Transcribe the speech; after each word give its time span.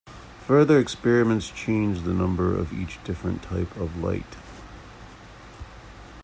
Further 0.47 0.79
experiments 0.79 1.51
changed 1.51 2.05
the 2.05 2.13
number 2.15 2.57
of 2.57 2.73
each 2.73 2.97
different 3.03 3.43
type 3.43 3.75
of 3.77 3.97
light. 4.03 4.35